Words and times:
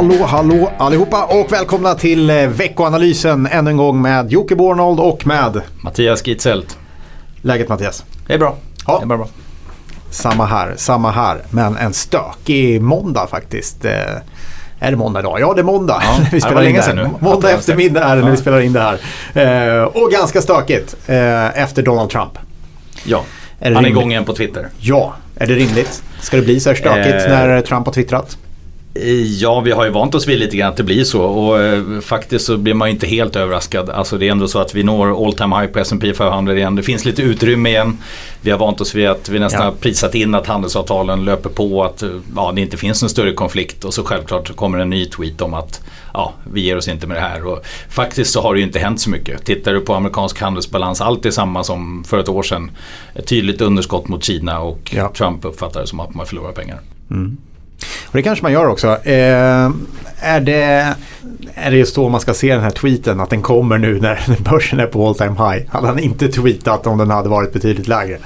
Hallå, 0.00 0.24
hallå 0.24 0.70
allihopa 0.78 1.24
och 1.24 1.52
välkomna 1.52 1.94
till 1.94 2.30
eh, 2.30 2.46
veckoanalysen 2.46 3.46
ännu 3.46 3.70
en 3.70 3.76
gång 3.76 4.02
med 4.02 4.32
Jocke 4.32 4.54
Bornold 4.56 5.00
och 5.00 5.26
med 5.26 5.60
Mattias 5.80 6.26
Gitzelt. 6.26 6.78
läget 7.42 7.68
Mattias. 7.68 8.04
Det 8.26 8.34
är 8.34 8.38
bra. 8.38 8.56
Ja. 8.86 8.98
Det 8.98 9.04
är 9.04 9.06
bara 9.06 9.18
bra. 9.18 9.28
Samma 10.10 10.44
här, 10.46 10.74
samma 10.76 11.10
här. 11.10 11.42
Men 11.50 11.76
en 11.76 11.92
stökig 11.92 12.82
måndag 12.82 13.26
faktiskt. 13.26 13.84
Eh, 13.84 13.92
Är 14.78 14.90
det 14.90 14.96
måndag 14.96 15.20
idag? 15.20 15.40
Ja, 15.40 15.54
det 15.54 15.60
är 15.60 15.64
måndag. 15.64 16.02
Ja, 16.04 16.18
när 16.18 16.24
vi 16.30 16.36
det 16.36 16.40
spelar 16.40 16.54
var 16.56 16.62
länge 16.62 16.82
sedan 16.82 16.96
nu. 16.96 17.10
Måndag 17.20 17.50
eftermiddag 17.50 18.04
är 18.04 18.16
det 18.16 18.22
när 18.22 18.28
ja. 18.28 18.34
vi 18.34 18.40
spelar 18.40 18.60
in 18.60 18.72
det 18.72 18.80
här. 19.34 19.78
Eh, 19.78 19.84
Och 19.84 20.10
ganska 20.10 20.42
stökigt 20.42 20.96
efter 21.54 21.82
Donald 21.82 22.10
Trump. 22.10 22.32
Ja, 23.04 23.24
Är 23.60 23.72
han 23.72 23.84
är 23.84 23.88
igång 23.88 24.10
igen 24.10 24.24
på 24.24 24.32
Twitter. 24.34 24.68
Ja, 24.78 25.14
är 25.36 25.46
det 25.46 25.54
rimligt? 25.54 26.02
Ska 26.20 26.36
det 26.36 26.42
bli 26.42 26.60
så 26.60 26.70
här 26.70 26.76
stökigt 26.76 27.28
när 27.28 27.60
Trump 27.60 27.86
har 27.86 27.92
twittrat? 27.92 28.36
Ja, 29.38 29.60
vi 29.60 29.70
har 29.70 29.84
ju 29.84 29.90
vant 29.90 30.14
oss 30.14 30.28
vid 30.28 30.38
lite 30.38 30.56
grann 30.56 30.68
att 30.70 30.76
det 30.76 30.82
blir 30.82 31.04
så 31.04 31.22
och 31.22 31.60
eh, 31.62 32.00
faktiskt 32.00 32.44
så 32.46 32.56
blir 32.56 32.74
man 32.74 32.88
ju 32.88 32.94
inte 32.94 33.06
helt 33.06 33.36
överraskad. 33.36 33.90
Alltså 33.90 34.18
det 34.18 34.28
är 34.28 34.32
ändå 34.32 34.48
så 34.48 34.58
att 34.58 34.74
vi 34.74 34.82
når 34.82 35.26
all 35.26 35.32
time 35.32 35.60
high 35.60 35.72
på 35.72 35.78
S&P 35.78 36.14
500 36.14 36.54
igen. 36.56 36.76
Det 36.76 36.82
finns 36.82 37.04
lite 37.04 37.22
utrymme 37.22 37.68
igen. 37.68 37.98
Vi 38.40 38.50
har 38.50 38.58
vant 38.58 38.80
oss 38.80 38.94
vid 38.94 39.08
att 39.08 39.28
vi 39.28 39.38
nästan 39.38 39.60
Ja. 39.60 39.64
har 39.64 39.72
prisat 39.72 40.14
in 40.14 40.34
att 40.34 40.46
handelsavtalen 40.46 41.24
löper 41.24 41.48
på, 41.50 41.84
att 41.84 42.02
ja, 42.36 42.52
det 42.54 42.60
inte 42.60 42.76
finns 42.76 43.02
någon 43.02 43.08
större 43.10 43.32
konflikt 43.32 43.84
och 43.84 43.94
så 43.94 44.04
självklart 44.04 44.56
kommer 44.56 44.78
en 44.78 44.90
ny 44.90 45.04
tweet 45.06 45.40
om 45.42 45.54
att 45.54 45.80
ja, 46.14 46.32
vi 46.52 46.60
ger 46.60 46.76
oss 46.76 46.88
inte 46.88 47.06
med 47.06 47.16
det 47.16 47.20
här. 47.20 47.46
Och 47.46 47.64
faktiskt 47.88 48.32
så 48.32 48.40
har 48.42 48.54
det 48.54 48.60
ju 48.60 48.66
inte 48.66 48.78
hänt 48.78 49.00
så 49.00 49.10
mycket. 49.10 49.44
Tittar 49.44 49.72
du 49.72 49.80
på 49.80 49.94
amerikansk 49.94 50.40
handelsbalans, 50.40 51.00
allt 51.00 51.26
är 51.26 51.30
samma 51.30 51.64
som 51.64 52.04
för 52.04 52.18
ett 52.18 52.28
år 52.28 52.42
sedan. 52.42 52.70
Ett 53.14 53.26
tydligt 53.26 53.60
underskott 53.60 54.08
mot 54.08 54.24
Kina 54.24 54.60
och 54.60 54.90
Ja. 54.96 55.12
Trump 55.16 55.44
uppfattar 55.44 55.80
det 55.80 55.86
som 55.86 56.00
att 56.00 56.14
man 56.14 56.26
förlorar 56.26 56.52
pengar. 56.52 56.78
Och 58.06 58.16
det 58.16 58.22
kanske 58.22 58.42
man 58.42 58.52
gör 58.52 58.66
också. 58.66 58.88
Eh, 58.88 59.70
är, 60.20 60.40
det, 60.40 60.94
är 61.54 61.70
det 61.70 61.76
just 61.76 61.94
så 61.94 62.08
man 62.08 62.20
ska 62.20 62.34
se 62.34 62.54
den 62.54 62.62
här 62.62 62.70
tweeten? 62.70 63.20
Att 63.20 63.30
den 63.30 63.42
kommer 63.42 63.78
nu 63.78 64.00
när 64.00 64.36
börsen 64.50 64.80
är 64.80 64.86
på 64.86 65.08
all 65.08 65.14
time 65.14 65.30
high? 65.30 65.66
Hade 65.68 65.86
han 65.86 65.98
inte 65.98 66.28
tweetat 66.28 66.86
om 66.86 66.98
den 66.98 67.10
hade 67.10 67.28
varit 67.28 67.52
betydligt 67.52 67.88
lägre? 67.88 68.18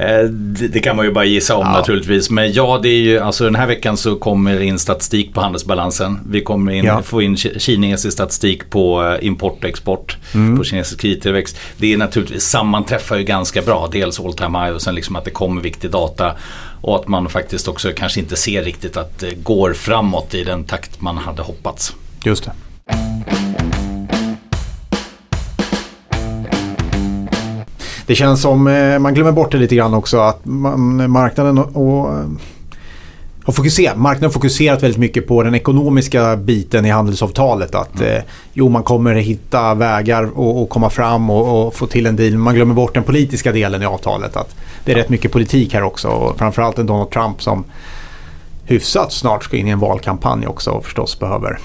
Eh, 0.00 0.24
Det, 0.30 0.68
det 0.68 0.80
kan 0.80 0.96
man 0.96 1.04
ju 1.04 1.12
bara 1.12 1.24
gissa 1.24 1.54
om 1.56 1.66
Ja. 1.66 1.72
naturligtvis. 1.72 2.30
Men 2.30 2.52
ja, 2.52 2.80
det 2.82 2.88
är 2.88 3.00
ju, 3.00 3.18
alltså 3.18 3.44
den 3.44 3.54
här 3.54 3.66
veckan 3.66 3.96
så 3.96 4.16
kommer 4.16 4.60
in 4.60 4.78
statistik 4.78 5.34
på 5.34 5.40
handelsbalansen. 5.40 6.18
Vi 6.30 6.40
kommer 6.40 6.72
in, 6.72 6.84
Ja. 6.84 7.02
få 7.02 7.22
in 7.22 7.34
ki- 7.36 7.58
kinesisk 7.58 8.12
statistik 8.12 8.70
på 8.70 9.04
eh, 9.04 9.26
import 9.26 9.58
och 9.62 9.68
export. 9.68 10.16
Mm. 10.34 10.56
På 10.58 10.64
kinesisk 10.64 11.00
kredittillväxt. 11.00 11.56
Det 11.76 11.92
är 11.92 11.96
naturligtvis, 11.96 12.44
sammanträffar 12.44 13.16
ju 13.16 13.22
ganska 13.24 13.62
bra. 13.62 13.88
Dels 13.92 14.20
all 14.20 14.34
time 14.34 14.58
high 14.64 14.74
och 14.74 14.82
sen 14.82 14.94
liksom 14.94 15.16
att 15.16 15.24
det 15.24 15.30
kommer 15.30 15.62
viktig 15.62 15.90
data. 15.90 16.32
Och 16.80 16.96
att 16.96 17.08
man 17.08 17.28
faktiskt 17.28 17.68
också 17.68 17.92
kanske 17.96 18.20
inte 18.20 18.36
ser 18.36 18.62
riktigt 18.62 18.96
att 18.96 19.18
det 19.18 19.34
går 19.42 19.72
framåt 19.72 20.34
i 20.34 20.44
den 20.44 20.64
takt 20.64 21.00
man 21.00 21.16
hade 21.18 21.42
hoppats. 21.42 21.94
Just 22.24 22.44
det. 22.44 22.52
Det 28.06 28.14
känns 28.14 28.42
som, 28.42 28.66
eh, 28.66 28.98
man 28.98 29.14
glömmer 29.14 29.32
bort 29.32 29.52
det 29.52 29.58
lite 29.58 29.76
grann 29.76 29.94
också, 29.94 30.18
att 30.18 30.44
man, 30.44 31.10
marknaden 31.10 31.58
och, 31.58 31.76
och 31.76 32.14
har 33.46 33.52
fokuserat, 33.52 33.98
marknaden 33.98 34.24
har 34.24 34.32
fokuserat 34.32 34.82
väldigt 34.82 35.00
mycket 35.00 35.26
på 35.28 35.42
den 35.42 35.54
ekonomiska 35.54 36.36
biten 36.36 36.86
i 36.86 36.90
handelsavtalet. 36.90 37.74
Att 37.74 38.00
eh, 38.00 38.18
jo, 38.52 38.68
man 38.68 38.82
kommer 38.82 39.14
hitta 39.14 39.74
vägar 39.74 40.38
och, 40.38 40.62
och 40.62 40.68
komma 40.68 40.90
fram 40.90 41.30
och, 41.30 41.66
och 41.66 41.74
få 41.74 41.86
till 41.86 42.06
en 42.06 42.16
deal. 42.16 42.36
Man 42.36 42.54
glömmer 42.54 42.74
bort 42.74 42.94
den 42.94 43.02
politiska 43.02 43.52
delen 43.52 43.82
i 43.82 43.86
avtalet. 43.86 44.36
Att 44.36 44.56
det 44.84 44.92
är 44.92 44.96
rätt 44.96 45.08
mycket 45.08 45.32
politik 45.32 45.74
här 45.74 45.82
också. 45.82 46.08
Och 46.08 46.38
framförallt 46.38 46.78
en 46.78 46.86
Donald 46.86 47.10
Trump 47.10 47.42
som 47.42 47.64
hyfsat 48.64 49.12
snart 49.12 49.44
ska 49.44 49.56
in 49.56 49.68
i 49.68 49.70
en 49.70 49.78
valkampanj 49.78 50.46
också 50.46 50.70
och 50.70 50.84
förstås 50.84 51.18
behöver 51.18 51.58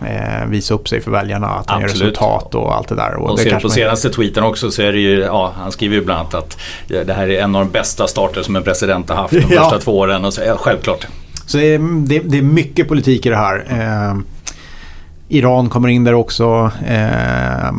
eh, 0.00 0.46
visa 0.48 0.74
upp 0.74 0.88
sig 0.88 1.00
för 1.00 1.10
väljarna. 1.10 1.46
Att 1.46 1.70
han 1.70 1.80
gör 1.80 1.88
Absolut. 1.88 2.08
resultat 2.08 2.54
och 2.54 2.74
allt 2.76 2.88
det 2.88 2.94
där. 2.94 3.14
Och 3.14 3.36
det 3.36 3.42
ser 3.42 3.60
på 3.60 3.68
senaste 3.68 4.10
tweeten 4.10 4.44
också 4.44 4.70
så 4.70 4.82
är 4.82 4.92
det 4.92 4.98
ju, 4.98 5.18
ja 5.20 5.52
han 5.56 5.72
skriver 5.72 5.94
ju 5.96 6.04
bland 6.04 6.20
annat 6.20 6.34
att 6.34 6.58
det 6.88 7.12
här 7.12 7.28
är 7.28 7.42
en 7.42 7.54
av 7.56 7.64
de 7.64 7.70
bästa 7.70 8.08
starter 8.08 8.42
som 8.42 8.56
en 8.56 8.62
president 8.62 9.08
har 9.08 9.16
haft 9.16 9.34
de 9.34 9.40
Ja. 9.54 9.62
första 9.62 9.78
två 9.78 9.98
åren. 9.98 10.24
Och 10.24 10.34
så, 10.34 10.40
ja, 10.46 10.56
självklart. 10.56 11.06
Så 11.46 11.58
det 11.58 11.74
är, 11.74 12.06
det, 12.06 12.18
det 12.18 12.38
är 12.38 12.42
mycket 12.42 12.88
politik 12.88 13.26
i 13.26 13.28
det 13.28 13.36
här. 13.36 13.64
Eh, 13.68 14.18
Iran 15.28 15.68
kommer 15.68 15.88
in 15.88 16.04
där 16.04 16.14
också. 16.14 16.70
Eh, 16.86 17.72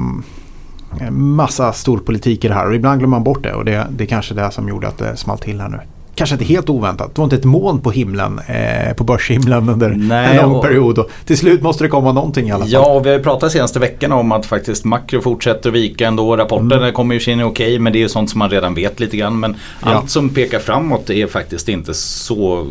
massa 1.12 1.74
stor 1.74 1.98
politik 1.98 2.46
i 2.46 2.48
det 2.48 2.54
här 2.54 2.68
och 2.68 2.76
ibland 2.76 3.00
glömmer 3.00 3.18
man 3.18 3.24
bort 3.24 3.44
det 3.44 3.54
och 3.54 3.66
det, 3.66 3.88
det 3.90 4.04
är 4.04 4.08
kanske 4.08 4.34
det 4.34 4.52
som 4.52 4.70
gjorde 4.70 4.88
att 4.88 4.98
det 4.98 5.18
small 5.18 5.38
till 5.38 5.62
här 5.62 5.70
nu. 5.70 5.80
Kanske 6.18 6.34
inte 6.34 6.46
helt 6.46 6.70
oväntat. 6.70 7.16
Det 7.16 7.20
var 7.22 7.24
inte 7.24 7.36
ett 7.36 7.44
moln 7.44 7.80
på 7.82 7.92
himlen, 7.92 8.40
eh, 8.48 8.94
på 8.94 9.04
börshimlen 9.04 9.70
under 9.70 9.90
Nej, 9.90 10.38
en 10.38 10.44
lång 10.44 10.56
och- 10.56 10.64
period. 10.64 11.00
Och 11.00 11.10
till 11.26 11.38
slut 11.38 11.62
måste 11.62 11.84
det 11.84 11.88
komma 11.88 12.12
någonting 12.12 12.48
i 12.48 12.52
alla 12.52 12.64
fall. 12.64 12.72
Ja, 12.72 12.94
och 12.94 13.06
vi 13.06 13.10
har 13.10 13.18
ju 13.18 13.24
pratat 13.24 13.52
senaste 13.52 13.80
veckan 13.80 14.12
om 14.12 14.32
att 14.32 14.46
faktiskt 14.46 14.86
makro 14.86 15.22
fortsätter 15.22 15.70
att 15.70 15.76
vika 15.76 16.08
ändå. 16.08 16.38
Rapporterna 16.38 16.76
Mm. 16.78 16.94
kommer 16.94 17.16
ju 17.16 17.32
in 17.32 17.44
okej, 17.44 17.80
men 17.80 17.94
det 17.94 18.00
är 18.00 18.02
ju 18.02 18.10
sånt 18.10 18.30
som 18.30 18.40
man 18.40 18.50
redan 18.50 18.74
vet 18.74 19.00
lite 19.00 19.18
grann. 19.18 19.40
Men 19.40 19.56
Ja. 19.86 19.94
allt 19.94 20.10
som 20.10 20.30
pekar 20.30 20.60
framåt 20.60 21.10
är 21.10 21.28
faktiskt 21.28 21.70
inte 21.70 21.94
så, 21.94 22.68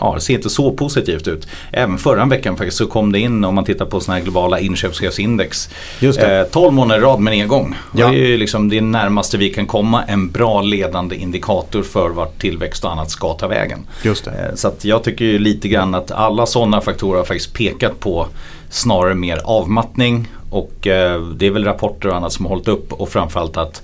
ja, 0.00 0.20
ser 0.20 0.34
inte 0.34 0.50
så 0.50 0.72
positivt 0.72 1.28
ut. 1.28 1.48
Även 1.72 1.98
förra 1.98 2.24
veckan 2.26 2.56
faktiskt 2.56 2.76
så 2.76 2.86
kom 2.86 3.12
det 3.12 3.18
in, 3.18 3.44
om 3.44 3.54
man 3.54 3.64
tittar 3.64 3.84
på 3.86 4.00
sådana 4.00 4.18
här 4.18 4.24
globala 4.24 4.60
inköpschefsindex, 4.60 5.70
Just 6.00 6.20
det. 6.20 6.38
eh, 6.40 6.46
12 6.46 6.72
månader 6.72 7.00
i 7.00 7.04
rad 7.04 7.20
med 7.20 7.32
nedgång. 7.36 7.74
Ja. 7.96 8.08
Det 8.08 8.14
är 8.18 8.26
ju 8.26 8.36
liksom 8.36 8.68
det 8.68 8.80
närmaste 8.80 9.36
vi 9.38 9.48
kan 9.50 9.66
komma 9.66 10.04
en 10.04 10.30
bra 10.30 10.62
ledande 10.62 11.16
indikator 11.16 11.82
för 11.82 12.08
vart 12.08 12.38
tillväxt 12.38 12.79
och 12.84 12.92
annat 12.92 13.10
ska 13.10 13.32
ta 13.34 13.46
vägen. 13.48 13.86
Just 14.02 14.24
det. 14.24 14.30
Eh, 14.30 14.54
Så 14.54 14.68
att 14.68 14.84
jag 14.84 15.02
tycker 15.04 15.24
ju 15.24 15.38
lite 15.38 15.68
grann 15.68 15.94
att 15.94 16.10
alla 16.10 16.46
sådana 16.46 16.80
faktorer 16.80 17.18
har 17.18 17.24
faktiskt 17.24 17.54
pekat 17.54 18.00
på 18.00 18.26
snarare 18.70 19.14
mer 19.14 19.40
avmattning 19.44 20.28
och 20.50 20.86
eh, 20.86 21.22
det 21.22 21.46
är 21.46 21.50
väl 21.50 21.64
rapporter 21.64 22.08
och 22.08 22.16
annat 22.16 22.32
som 22.32 22.44
har 22.44 22.50
hållit 22.50 22.68
upp 22.68 22.92
och 22.92 23.08
framförallt 23.08 23.56
att 23.56 23.82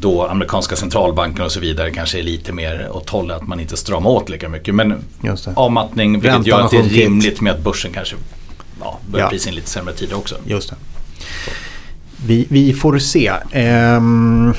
då 0.00 0.26
amerikanska 0.26 0.76
centralbanken 0.76 1.44
och 1.44 1.52
så 1.52 1.60
vidare 1.60 1.90
kanske 1.90 2.18
är 2.18 2.22
lite 2.22 2.52
mer 2.52 2.88
åt 2.92 3.10
hållet 3.10 3.36
att 3.36 3.48
man 3.48 3.60
inte 3.60 3.76
stramar 3.76 4.10
åt 4.10 4.28
lika 4.28 4.48
mycket. 4.48 4.74
Men 4.74 4.94
avmattning 5.54 6.12
vilket 6.12 6.30
Räntan 6.32 6.44
gör 6.44 6.60
att 6.60 6.70
det 6.70 6.76
är 6.76 6.82
rimligt 6.82 7.40
med 7.40 7.52
att 7.52 7.60
börsen 7.62 7.92
kanske 7.92 8.16
ja, 8.80 8.98
börjar 9.10 9.26
Ja. 9.26 9.30
prisa 9.30 9.48
in 9.48 9.54
lite 9.54 9.70
sämre 9.70 9.94
tider 9.94 10.16
också. 10.16 10.34
Just 10.46 10.68
det. 10.70 10.76
Vi, 12.26 12.46
vi 12.50 12.72
får 12.72 12.98
se. 12.98 13.32
Ehm, 13.52 14.54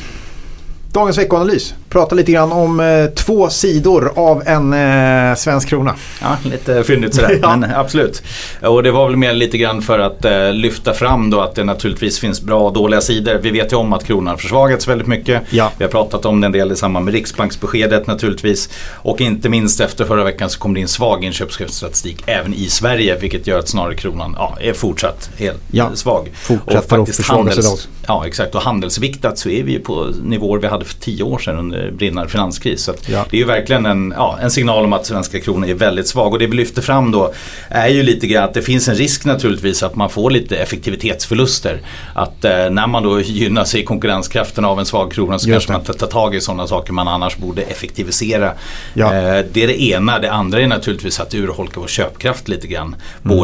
dagens 0.92 1.18
veckoanalys. 1.18 1.74
Prata 1.90 2.16
lite 2.16 2.32
grann 2.32 2.52
om 2.52 2.80
eh, 2.80 3.06
två 3.06 3.50
sidor 3.50 4.12
av 4.16 4.44
en 4.46 4.74
eh, 4.74 5.36
svensk 5.36 5.70
krona. 5.70 5.96
Ja, 6.22 6.38
lite 6.44 6.84
fyndigt 6.84 7.16
sådär. 7.16 7.40
Ja. 7.42 7.58
Men 7.58 7.72
absolut. 7.76 8.24
Och 8.62 8.84
det 8.84 8.92
var 8.92 9.08
väl 9.08 9.16
mer 9.16 9.34
lite 9.34 9.58
grann 9.58 9.82
för 9.82 10.00
att 10.00 10.26
eh, 10.26 10.54
lyfta 10.54 10.94
fram 10.94 11.30
då 11.30 11.42
att 11.42 11.56
det 11.56 11.64
naturligtvis 11.64 12.20
finns 12.20 12.42
bra 12.42 12.60
och 12.60 12.74
dåliga 12.74 13.02
sidor. 13.02 13.40
Vi 13.42 13.50
vet 13.52 13.72
ju 13.72 13.76
om 13.76 13.94
att 13.94 14.04
kronan 14.04 14.28
har 14.28 14.38
försvagats 14.38 14.88
väldigt 14.88 15.08
mycket. 15.08 15.42
Ja. 15.50 15.72
Vi 15.78 15.84
har 15.84 15.92
pratat 15.92 16.26
om 16.26 16.42
det 16.42 16.46
en 16.46 16.52
del 16.52 16.72
i 16.72 16.76
samband 16.76 17.06
med 17.06 17.14
Riksbanksbeskedet 17.14 18.08
naturligtvis. 18.08 18.70
Och 18.94 19.22
inte 19.22 19.50
minst 19.50 19.80
efter 19.80 20.06
förra 20.06 20.24
veckan 20.24 20.50
så 20.50 20.60
kom 20.60 20.74
det 20.74 20.80
in 20.80 20.88
svag 20.88 21.24
inköpschefsstatistik 21.24 22.24
även 22.26 22.54
i 22.54 22.66
Sverige. 22.70 23.18
Vilket 23.20 23.48
gör 23.48 23.60
att 23.60 23.68
snarare 23.70 23.96
kronan 23.96 24.36
ja, 24.40 24.58
är 24.62 24.74
fortsatt 24.74 25.30
helt 25.38 25.62
Ja. 25.72 25.90
svag. 25.96 26.32
Fortsätter 26.36 27.06
försvagas 27.06 27.58
idag 27.58 27.74
också. 27.74 27.88
Ja 28.08 28.24
exakt 28.28 28.56
och 28.56 28.62
handelsviktat 28.62 29.38
så 29.38 29.50
är 29.50 29.64
vi 29.64 29.72
ju 29.72 29.80
på 29.80 30.08
nivåer 30.24 30.60
vi 30.60 30.68
hade 30.68 30.86
för 30.86 30.94
tio 31.00 31.24
år 31.24 31.40
sedan 31.40 31.58
under 31.60 31.77
brinnande 31.92 32.30
finanskris. 32.30 32.84
Så 32.84 32.94
Ja. 33.08 33.26
det 33.30 33.38
är 33.38 33.40
ju 33.40 33.46
verkligen 33.46 33.86
en, 33.86 34.14
ja, 34.18 34.38
en 34.42 34.52
signal 34.52 34.84
om 34.86 34.94
att 34.94 35.06
svenska 35.06 35.40
kronan 35.40 35.70
är 35.70 35.74
väldigt 35.74 36.08
svag. 36.08 36.34
Och 36.34 36.40
det 36.40 36.48
vi 36.48 36.56
lyfter 36.56 36.82
fram 36.82 37.12
då 37.12 37.34
är 37.70 37.88
ju 37.88 38.04
lite 38.04 38.28
grann 38.28 38.44
att 38.44 38.54
det 38.54 38.62
finns 38.62 38.88
en 38.88 38.96
risk 38.96 39.26
naturligtvis 39.26 39.84
att 39.84 39.96
man 39.96 40.10
får 40.10 40.32
lite 40.32 40.58
effektivitetsförluster. 40.58 41.82
Att 42.14 42.46
eh, 42.46 42.70
när 42.70 42.88
man 42.88 43.04
då 43.04 43.22
gynnar 43.22 43.64
sig 43.64 43.82
i 43.82 43.84
konkurrenskraften 43.84 44.66
av 44.66 44.80
en 44.80 44.86
svag 44.86 45.12
krona 45.12 45.40
så 45.40 45.50
Just 45.50 45.54
kanske 45.68 45.72
man 45.72 45.84
tar 45.84 45.94
tar 45.94 46.08
tag 46.08 46.36
i 46.36 46.42
sådana 46.42 46.68
saker 46.68 46.94
man 46.94 47.08
annars 47.08 47.38
borde 47.38 47.62
effektivisera. 47.62 48.52
Ja. 48.94 49.06
Eh, 49.14 49.46
det 49.54 49.64
är 49.64 49.68
det 49.68 49.82
ena. 49.84 50.20
Det 50.20 50.32
andra 50.32 50.62
är 50.62 50.68
naturligtvis 50.68 51.20
att 51.20 51.34
urholka 51.34 51.80
vår 51.80 51.88
köpkraft 51.88 52.48
lite 52.48 52.68
grann. 52.68 52.96
Mm. 53.26 53.38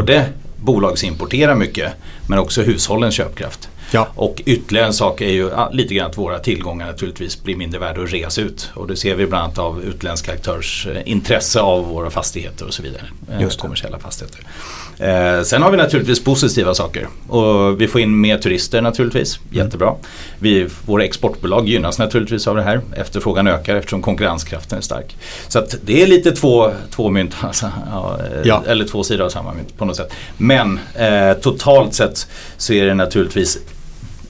Både 0.64 0.80
bolagsimportera 0.80 1.54
mycket 1.54 1.92
men 2.28 2.38
också 2.38 2.62
hushållens 2.62 3.14
köpkraft. 3.14 3.68
Ja. 3.90 4.08
Och 4.14 4.42
ytterligare 4.46 4.86
en 4.86 4.92
sak 4.92 5.20
är 5.20 5.28
ju 5.28 5.50
lite 5.72 5.94
grann 5.94 6.10
att 6.10 6.18
våra 6.18 6.38
tillgångar 6.38 6.86
naturligtvis 6.86 7.42
blir 7.42 7.56
mindre 7.56 7.80
värda 7.80 8.02
att 8.02 8.12
res 8.12 8.38
ut. 8.38 8.70
Och 8.74 8.86
det 8.86 8.96
ser 8.96 9.14
vi 9.14 9.26
bland 9.26 9.44
annat 9.44 9.58
av 9.58 9.82
utländska 9.82 10.32
aktörs 10.32 10.86
eh, 10.86 11.02
intresse 11.10 11.60
av 11.60 11.86
våra 11.86 12.10
fastigheter 12.10 12.66
och 12.66 12.74
så 12.74 12.82
vidare. 12.82 13.02
Eh, 13.32 13.42
Just 13.42 13.58
det. 13.58 13.60
kommersiella 13.62 13.98
fastigheter. 13.98 14.40
Eh, 14.98 15.42
sen 15.42 15.62
har 15.62 15.70
vi 15.70 15.76
naturligtvis 15.76 16.24
positiva 16.24 16.74
saker. 16.74 17.08
Och 17.28 17.80
vi 17.80 17.88
får 17.88 18.00
in 18.00 18.20
mer 18.20 18.38
turister 18.38 18.82
naturligtvis. 18.82 19.38
Mm. 19.38 19.64
Jättebra. 19.64 19.94
Vi, 20.38 20.68
våra 20.86 21.04
exportbolag 21.04 21.68
gynnas 21.68 21.98
naturligtvis 21.98 22.46
av 22.46 22.56
det 22.56 22.62
här. 22.62 22.80
Efterfrågan 22.96 23.46
ökar 23.46 23.76
eftersom 23.76 24.02
konkurrenskraften 24.02 24.78
är 24.78 24.82
stark. 24.82 25.16
Så 25.48 25.58
att 25.58 25.76
det 25.84 26.02
är 26.02 26.06
lite 26.06 26.32
två, 26.32 26.72
två 26.90 27.10
mynt. 27.10 27.34
Alltså, 27.44 27.72
ja, 27.90 28.18
eh, 28.18 28.40
Ja. 28.44 28.62
Eller 28.66 28.84
två 28.84 29.04
sidor 29.04 29.24
av 29.24 29.28
samma 29.28 29.52
mynt 29.52 29.78
på 29.78 29.84
något 29.84 29.96
sätt. 29.96 30.12
Men 30.36 30.80
eh, 30.94 31.32
totalt 31.32 31.94
sett 31.94 32.26
så 32.56 32.72
är 32.72 32.86
det 32.86 32.94
naturligtvis 32.94 33.58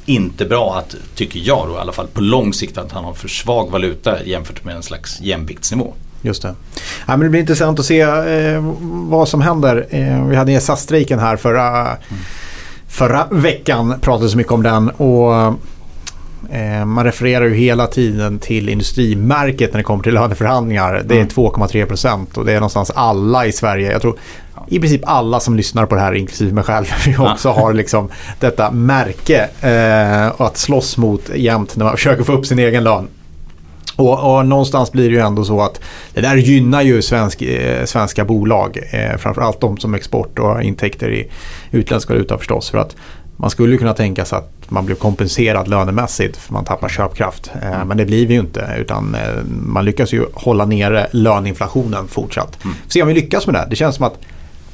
inte 0.06 0.44
bra 0.44 0.74
att, 0.78 0.96
tycker 1.14 1.40
jag 1.44 1.68
då 1.68 1.74
i 1.74 1.78
alla 1.78 1.92
fall, 1.92 2.06
på 2.06 2.20
lång 2.20 2.54
sikt 2.54 2.78
att 2.78 2.92
han 2.92 3.04
har 3.04 3.14
för 3.14 3.28
svag 3.28 3.70
valuta 3.70 4.24
jämfört 4.24 4.64
med 4.64 4.76
en 4.76 4.82
slags 4.82 5.20
jämviktsnivå. 5.20 5.94
Just 6.24 6.42
det. 6.42 6.54
Ja, 7.06 7.16
men 7.16 7.20
det 7.20 7.28
blir 7.28 7.40
intressant 7.40 7.78
att 7.78 7.84
se 7.84 8.00
eh, 8.00 8.74
vad 9.08 9.28
som 9.28 9.40
händer. 9.40 9.86
Eh, 9.90 10.26
vi 10.26 10.36
hade 10.36 10.60
SAS-strejken 10.60 11.18
här 11.18 11.36
förra, 11.36 11.80
mm. 11.80 11.98
förra 12.88 13.26
veckan. 13.30 13.94
Pratade 14.00 14.30
så 14.30 14.36
mycket 14.36 14.52
om 14.52 14.62
den. 14.62 14.90
Och 14.90 15.34
eh, 16.50 16.84
man 16.84 17.04
refererar 17.04 17.44
ju 17.44 17.54
hela 17.54 17.86
tiden 17.86 18.38
till 18.38 18.68
industrimärket 18.68 19.72
när 19.72 19.78
det 19.78 19.84
kommer 19.84 20.02
till 20.02 20.14
löneförhandlingar. 20.14 21.02
Det 21.04 21.14
är 21.14 21.18
mm. 21.18 21.28
2,3 21.28 21.86
procent 21.86 22.38
och 22.38 22.44
det 22.44 22.52
är 22.52 22.56
någonstans 22.56 22.90
alla 22.94 23.46
i 23.46 23.52
Sverige. 23.52 23.92
Jag 23.92 24.02
tror 24.02 24.18
i 24.68 24.80
princip 24.80 25.02
alla 25.04 25.40
som 25.40 25.56
lyssnar 25.56 25.86
på 25.86 25.94
det 25.94 26.00
här, 26.00 26.14
inklusive 26.14 26.52
mig 26.52 26.64
själv, 26.64 26.86
vi 27.06 27.16
också 27.16 27.48
har 27.48 27.72
liksom 27.72 28.08
detta 28.40 28.70
märke 28.70 29.48
eh, 29.60 30.40
att 30.40 30.56
slåss 30.56 30.96
mot 30.96 31.30
jämt 31.34 31.76
när 31.76 31.84
man 31.84 31.96
försöker 31.96 32.24
få 32.24 32.32
upp 32.32 32.46
sin 32.46 32.58
egen 32.58 32.84
lön. 32.84 33.08
Och, 33.96 34.36
och, 34.36 34.46
någonstans 34.46 34.92
blir 34.92 35.08
det 35.08 35.14
ju 35.14 35.20
ändå 35.20 35.44
så 35.44 35.60
att 35.60 35.80
det 36.14 36.20
där 36.20 36.36
gynnar 36.36 36.82
ju 36.82 37.02
svensk, 37.02 37.42
eh, 37.42 37.84
svenska 37.84 38.24
bolag. 38.24 38.78
Eh, 38.90 39.16
framförallt 39.16 39.60
de 39.60 39.76
som 39.76 39.94
export 39.94 40.38
och 40.38 40.62
intäkter 40.62 41.10
i 41.10 41.30
utländsk 41.70 42.08
valuta 42.08 42.38
förstås. 42.38 42.70
För 42.70 42.78
att 42.78 42.96
man 43.36 43.50
skulle 43.50 43.76
kunna 43.76 43.94
tänka 43.94 44.24
sig 44.24 44.38
att 44.38 44.70
man 44.70 44.86
blir 44.86 44.96
kompenserad 44.96 45.68
lönemässigt 45.68 46.36
för 46.36 46.52
man 46.52 46.64
tappar 46.64 46.88
köpkraft. 46.88 47.50
Eh, 47.62 47.74
mm. 47.74 47.88
Men 47.88 47.96
det 47.96 48.04
blir 48.04 48.26
vi 48.26 48.34
ju 48.34 48.40
inte 48.40 48.74
utan 48.78 49.14
eh, 49.14 49.44
man 49.46 49.84
lyckas 49.84 50.12
ju 50.12 50.26
hålla 50.32 50.64
nere 50.64 51.06
löneinflationen 51.10 52.08
fortsatt. 52.08 52.64
Mm. 52.64 52.76
Se 52.88 53.02
om 53.02 53.08
vi 53.08 53.14
lyckas 53.14 53.46
med 53.46 53.54
det. 53.54 53.66
Det 53.70 53.76
känns 53.76 53.96
som 53.96 54.04
att 54.04 54.18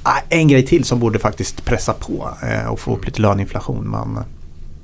ah, 0.03 0.21
en 0.29 0.49
grej 0.49 0.67
till 0.67 0.85
som 0.85 1.01
borde 1.01 1.19
faktiskt 1.19 1.65
pressa 1.65 1.93
på 1.93 2.31
eh, 2.43 2.73
och 2.73 2.81
få 2.81 2.97
upp 2.97 3.07
lite 3.07 3.23
löneinflation. 3.23 3.91
Men 3.91 4.25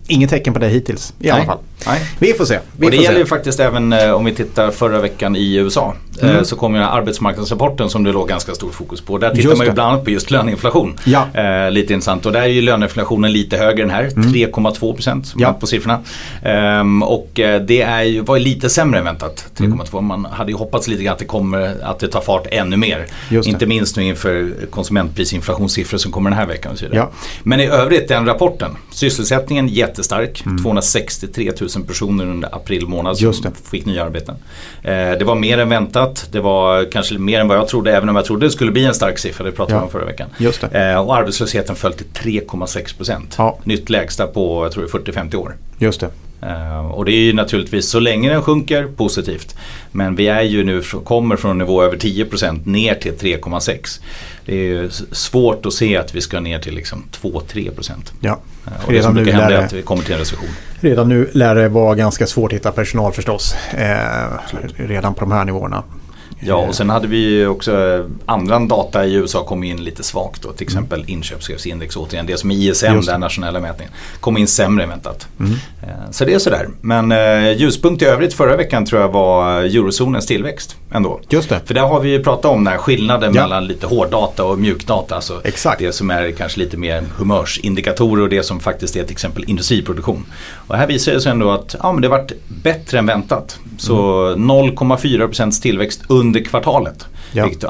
Inget 0.07 0.31
tecken 0.31 0.53
på 0.53 0.59
det 0.59 0.69
hittills 0.69 1.15
i 1.19 1.23
Nej. 1.23 1.31
alla 1.31 1.45
fall. 1.45 1.59
Nej. 1.87 2.01
Vi 2.19 2.33
får 2.33 2.45
se. 2.45 2.59
Vi 2.79 2.87
och 2.87 2.91
det 2.91 2.97
gäller 2.97 3.19
ju 3.19 3.27
faktiskt 3.27 3.61
även 3.61 3.93
eh, 3.93 4.11
om 4.11 4.25
vi 4.25 4.35
tittar 4.35 4.71
förra 4.71 5.01
veckan 5.01 5.37
i 5.37 5.55
USA. 5.55 5.95
Eh, 6.23 6.31
mm. 6.31 6.45
Så 6.45 6.57
kom 6.57 6.75
ju 6.75 6.81
arbetsmarknadsrapporten 6.81 7.91
som 7.91 8.05
det 8.05 8.13
låg 8.13 8.29
ganska 8.29 8.55
stort 8.55 8.75
fokus 8.75 9.01
på. 9.01 9.19
Där 9.19 9.35
tittar 9.35 9.57
man 9.57 9.67
ju 9.67 9.73
bland 9.73 9.93
annat 9.93 10.05
på 10.05 10.11
just 10.11 10.31
löneinflation. 10.31 10.97
Ja. 11.05 11.27
Eh, 11.35 11.71
lite 11.71 11.93
intressant 11.93 12.27
och 12.27 12.33
där 12.33 12.43
är 12.43 12.47
ju 12.47 12.63
löneinflationen 12.63 13.33
lite 13.33 13.57
högre 13.57 13.83
än 13.83 13.91
här. 13.91 14.05
Mm. 14.05 14.33
3,2 14.33 14.95
procent 14.95 15.35
ja. 15.37 15.53
på 15.53 15.67
siffrorna. 15.67 16.01
Ehm, 16.43 17.03
och 17.03 17.41
eh, 17.41 17.63
det 17.63 17.83
är 17.83 18.03
ju, 18.03 18.21
var 18.21 18.37
ju 18.37 18.45
lite 18.45 18.69
sämre 18.69 18.99
än 18.99 19.05
väntat. 19.05 19.47
3,2. 19.57 19.93
Mm. 19.93 20.05
Man 20.05 20.25
hade 20.25 20.51
ju 20.51 20.57
hoppats 20.57 20.89
lite 20.89 21.03
grann 21.03 21.13
att 21.13 21.19
det, 21.19 21.25
kommer, 21.25 21.77
att 21.83 21.99
det 21.99 22.09
tar 22.09 22.21
fart 22.21 22.47
ännu 22.51 22.77
mer. 22.77 23.07
Inte 23.31 23.67
minst 23.67 23.97
nu 23.97 24.05
inför 24.05 24.53
konsumentprisinflationssiffror 24.71 25.99
som 25.99 26.13
kommer 26.13 26.31
den 26.31 26.39
här 26.39 26.47
veckan. 26.47 26.73
Och 26.73 26.79
så 26.79 26.85
ja. 26.93 27.11
Men 27.43 27.61
i 27.61 27.67
övrigt 27.67 28.09
den 28.09 28.27
rapporten. 28.27 28.71
Sysselsättningen 28.91 29.69
jättestark. 29.97 30.43
Mm. 30.47 30.63
263 30.63 31.53
000 31.77 31.85
personer 31.87 32.25
under 32.25 32.55
april 32.55 32.87
månad 32.87 33.19
som 33.19 33.53
fick 33.71 33.87
nya 33.87 34.05
arbeten. 34.05 34.35
Eh, 34.83 34.93
det 34.93 35.25
var 35.25 35.35
mer 35.35 35.59
än 35.59 35.69
väntat. 35.69 36.29
Det 36.33 36.41
var 36.41 36.91
kanske 36.93 37.19
mer 37.19 37.41
än 37.41 37.49
vad 37.49 37.59
jag 37.59 37.69
trodde 37.69 37.97
även 37.97 38.09
om 38.09 38.17
jag 38.17 38.25
trodde 38.25 38.47
det 38.47 38.51
skulle 38.51 38.73
bli 38.73 38.85
en 38.85 38.95
stark 38.95 39.19
siffra. 39.19 39.45
Det 39.45 39.53
pratade 39.53 39.75
vi 39.75 39.79
ja. 39.79 39.85
om 39.85 39.91
förra 39.91 40.05
veckan. 40.05 40.29
Eh, 40.73 41.01
och 41.01 41.17
arbetslösheten 41.17 41.77
föll 41.77 41.93
till 41.93 42.07
3,6 42.07 42.97
procent. 42.97 43.35
Ja. 43.39 43.59
Nytt 43.65 43.91
lägsta 43.91 44.27
på 44.27 44.65
jag 44.65 44.73
tror 44.73 44.87
40-50 44.87 45.35
år. 45.37 45.57
Just 45.79 46.01
det. 46.01 46.11
Uh, 46.43 46.91
och 46.91 47.05
det 47.05 47.13
är 47.13 47.21
ju 47.21 47.33
naturligtvis 47.33 47.89
så 47.89 48.01
länge 48.01 48.31
den 48.31 48.43
sjunker 48.43 48.87
positivt. 48.97 49.57
Men 49.93 50.17
vi 50.17 50.29
är 50.29 50.43
ju 50.43 50.65
nu, 50.65 50.83
kommer 50.83 51.37
från 51.37 51.51
en 51.51 51.59
nivå 51.59 51.83
över 51.83 51.97
10% 51.97 52.69
ner 52.69 52.95
till 52.95 53.13
3,6. 53.13 54.01
Det 54.45 54.53
är 54.53 54.65
ju 54.65 54.91
svårt 55.13 55.67
att 55.67 55.73
se 55.73 55.97
att 55.97 56.15
vi 56.15 56.21
ska 56.21 56.41
ner 56.41 56.59
till 56.59 56.75
liksom 56.75 57.05
2-3%. 57.23 57.93
Ja. 58.21 58.39
Uh, 58.67 58.87
och 58.87 58.93
det 58.93 59.03
som 59.03 59.15
brukar 59.15 59.33
hända 59.33 59.57
är 59.57 59.65
att 59.65 59.73
vi 59.73 59.83
kommer 59.83 60.03
till 60.03 60.13
en 60.13 60.19
recession. 60.19 60.49
Redan 60.81 61.09
nu 61.09 61.31
lär 61.33 61.55
det 61.55 61.69
vara 61.69 61.95
ganska 61.95 62.27
svårt 62.27 62.53
att 62.53 62.59
hitta 62.59 62.73
personal 62.73 63.13
förstås. 63.13 63.55
Eh, 63.75 63.97
redan 64.77 65.15
på 65.15 65.21
de 65.21 65.33
här 65.33 65.45
nivåerna. 65.45 65.83
Ja 66.41 66.55
och 66.55 66.75
sen 66.75 66.91
hade 66.91 67.09
vi 67.09 67.47
också 67.47 68.05
andra 68.27 68.59
data 68.59 69.07
i 69.07 69.15
USA 69.15 69.45
kom 69.45 69.65
in 69.65 69.85
lite 69.85 70.03
svagt 70.03 70.43
då. 70.43 70.53
Till 70.53 70.67
mm. 70.67 70.79
exempel 70.79 71.01
mm. 71.01 71.11
inköpschefsindex 71.11 71.97
återigen. 71.97 72.27
Det 72.27 72.37
som 72.37 72.51
är 72.51 72.55
ISM, 72.55 73.01
den 73.07 73.21
nationella 73.21 73.61
mätningen. 73.61 73.93
Kom 74.21 74.37
in 74.37 74.47
sämre 74.47 74.85
än 74.85 74.91
väntat. 74.91 75.29
Mm. 75.41 75.53
Eh, 75.83 76.11
så 76.11 76.25
det 76.25 76.35
är 76.35 76.39
sådär. 76.39 76.69
Men 76.81 77.13
eh, 77.13 77.57
ljuspunkt 77.57 78.03
i 78.03 78.05
övrigt 78.05 78.35
förra 78.35 78.57
veckan 78.57 78.87
tror 78.87 79.01
jag 79.01 79.09
var 79.09 79.61
eurozonens 79.61 80.27
tillväxt. 80.27 80.77
Ändå. 80.91 81.21
Just 81.29 81.49
det. 81.49 81.61
För 81.65 81.75
där 81.75 81.83
har 81.83 82.01
vi 82.01 82.11
ju 82.11 82.23
pratat 82.23 82.51
om 82.51 82.65
den 82.65 82.73
här 82.73 82.79
skillnaden 82.79 83.35
ja. 83.35 83.43
mellan 83.43 83.67
lite 83.67 83.87
hårddata 83.87 84.45
och 84.45 84.59
mjukdata. 84.59 85.15
Alltså 85.15 85.41
Exakt. 85.45 85.79
Det 85.79 85.93
som 85.93 86.11
är 86.11 86.31
kanske 86.31 86.59
lite 86.59 86.77
mer 86.77 87.05
humörsindikatorer 87.17 88.23
och 88.23 88.29
det 88.29 88.43
som 88.43 88.61
faktiskt 88.61 88.97
är 88.97 89.03
till 89.03 89.13
exempel 89.13 89.45
industriproduktion. 89.47 90.27
Och 90.67 90.77
här 90.77 90.87
visar 90.87 91.13
det 91.13 91.21
sig 91.21 91.33
ändå 91.33 91.51
att 91.51 91.77
ja, 91.83 91.93
men 91.93 92.03
det 92.03 92.09
varit 92.09 92.33
bättre 92.49 92.99
än 92.99 93.07
väntat. 93.07 93.59
Så 93.79 94.27
mm. 94.27 94.51
0,4% 94.51 95.63
tillväxt 95.63 96.03
under 96.19 96.41
kvartalet. 96.41 97.07
Ja. 97.33 97.45
Vilket 97.45 97.65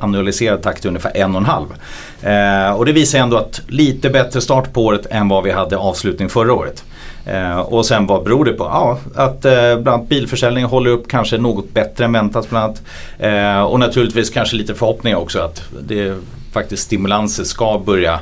analyserad 0.00 0.62
takt 0.62 0.84
är 0.84 0.88
ungefär 0.88 1.12
1,5. 1.12 2.68
Eh, 2.68 2.76
och 2.76 2.86
det 2.86 2.92
visar 2.92 3.18
ändå 3.18 3.36
att 3.36 3.60
lite 3.68 4.10
bättre 4.10 4.40
start 4.40 4.72
på 4.72 4.84
året 4.84 5.06
än 5.10 5.28
vad 5.28 5.44
vi 5.44 5.50
hade 5.50 5.76
avslutning 5.76 6.28
förra 6.28 6.52
året. 6.52 6.84
Eh, 7.26 7.58
och 7.58 7.86
sen 7.86 8.06
vad 8.06 8.24
beror 8.24 8.44
det 8.44 8.52
på? 8.52 8.64
Ja, 8.64 8.98
att 9.14 9.44
eh, 9.44 9.52
bland 9.52 9.88
annat 9.88 10.08
bilförsäljningen 10.08 10.70
håller 10.70 10.90
upp 10.90 11.08
kanske 11.08 11.38
något 11.38 11.72
bättre 11.74 12.04
än 12.04 12.12
väntat. 12.12 12.50
Bland 12.50 12.64
annat. 12.64 12.82
Eh, 13.18 13.62
och 13.62 13.80
naturligtvis 13.80 14.30
kanske 14.30 14.56
lite 14.56 14.74
förhoppningar 14.74 15.16
också 15.16 15.38
att 15.38 15.62
det 15.82 16.14
faktiskt 16.52 16.82
stimulanser 16.82 17.44
ska 17.44 17.82
börja 17.86 18.20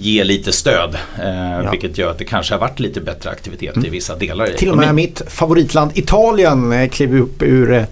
ge 0.00 0.24
lite 0.24 0.52
stöd. 0.52 0.94
Eh, 1.18 1.28
ja. 1.28 1.70
Vilket 1.70 1.98
gör 1.98 2.10
att 2.10 2.18
det 2.18 2.24
kanske 2.24 2.54
har 2.54 2.60
varit 2.60 2.80
lite 2.80 3.00
bättre 3.00 3.30
aktivitet 3.30 3.76
mm. 3.76 3.86
i 3.86 3.90
vissa 3.90 4.16
delar. 4.16 4.46
Till 4.46 4.70
och 4.70 4.76
med 4.76 4.94
mitt 4.94 5.22
favoritland 5.26 5.90
Italien 5.94 6.72
eh, 6.72 6.88
klev 6.88 7.20
upp 7.20 7.42
ur 7.42 7.72
eh, 7.72 7.84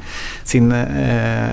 sin 0.44 0.72
eh, 0.72 1.46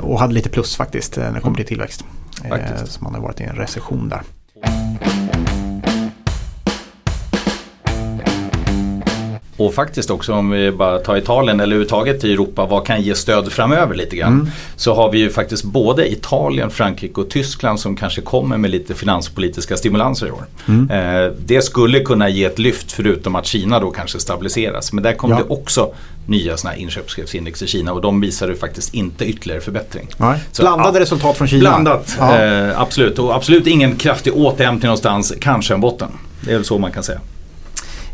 och 0.00 0.20
hade 0.20 0.34
lite 0.34 0.48
plus 0.48 0.76
faktiskt 0.76 1.16
när 1.16 1.32
det 1.32 1.40
kommer 1.40 1.56
till 1.56 1.66
tillväxt. 1.66 2.04
Eh, 2.44 2.84
så 2.84 3.04
man 3.04 3.14
har 3.14 3.20
varit 3.20 3.40
i 3.40 3.44
en 3.44 3.56
recession 3.56 4.08
där. 4.08 4.22
Och 9.58 9.74
faktiskt 9.74 10.10
också 10.10 10.32
om 10.32 10.50
vi 10.50 10.70
bara 10.70 10.98
tar 10.98 11.16
Italien 11.16 11.60
eller 11.60 11.76
överhuvudtaget 11.76 12.24
i 12.24 12.32
Europa, 12.32 12.66
vad 12.66 12.86
kan 12.86 13.02
ge 13.02 13.14
stöd 13.14 13.52
framöver 13.52 13.94
lite 13.94 14.16
grann. 14.16 14.32
Mm. 14.32 14.50
Så 14.76 14.94
har 14.94 15.12
vi 15.12 15.18
ju 15.18 15.30
faktiskt 15.30 15.64
både 15.64 16.12
Italien, 16.12 16.70
Frankrike 16.70 17.20
och 17.20 17.30
Tyskland 17.30 17.80
som 17.80 17.96
kanske 17.96 18.20
kommer 18.20 18.56
med 18.56 18.70
lite 18.70 18.94
finanspolitiska 18.94 19.76
stimulanser 19.76 20.26
i 20.26 20.30
år. 20.30 20.44
Mm. 20.68 20.90
Eh, 20.90 21.32
det 21.46 21.62
skulle 21.62 22.00
kunna 22.00 22.28
ge 22.28 22.44
ett 22.44 22.58
lyft 22.58 22.92
förutom 22.92 23.36
att 23.36 23.46
Kina 23.46 23.80
då 23.80 23.90
kanske 23.90 24.18
stabiliseras. 24.18 24.92
Men 24.92 25.04
där 25.04 25.12
kommer 25.12 25.34
ja. 25.34 25.42
det 25.42 25.54
också 25.54 25.90
nya 26.26 26.56
sådana 26.56 26.74
här 26.74 26.82
inköpschefsindex 26.82 27.62
i 27.62 27.66
Kina 27.66 27.92
och 27.92 28.00
de 28.00 28.20
visar 28.20 28.48
ju 28.48 28.56
faktiskt 28.56 28.94
inte 28.94 29.24
ytterligare 29.24 29.60
förbättring. 29.60 30.08
Nej. 30.16 30.38
Så, 30.52 30.62
Blandade 30.62 30.98
ja, 30.98 31.02
resultat 31.02 31.36
från 31.36 31.48
Kina? 31.48 31.60
Blandat, 31.60 32.16
ja. 32.18 32.38
eh, 32.38 32.80
absolut. 32.80 33.18
Och 33.18 33.34
absolut 33.34 33.66
ingen 33.66 33.96
kraftig 33.96 34.36
återhämtning 34.36 34.86
någonstans, 34.86 35.34
kanske 35.40 35.74
en 35.74 35.80
botten. 35.80 36.08
Det 36.40 36.50
är 36.50 36.54
väl 36.54 36.64
så 36.64 36.78
man 36.78 36.92
kan 36.92 37.02
säga. 37.02 37.20